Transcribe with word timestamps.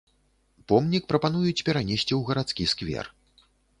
Помнік 0.71 1.03
прапануюць 1.11 1.65
перанесці 1.67 2.07
ў 2.15 2.21
гарадскі 2.31 2.67
сквер. 2.73 3.05